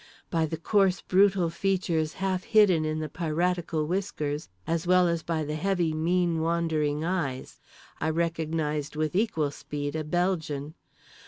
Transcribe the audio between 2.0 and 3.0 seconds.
half hidden in